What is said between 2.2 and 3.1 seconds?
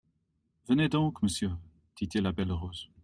à Belle-Rose.